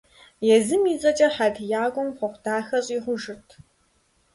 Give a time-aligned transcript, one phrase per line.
[0.55, 3.49] Езым и цӀэкӀэ хьэтиякӀуэм хъуэхъу дахэ щӀигъужырт.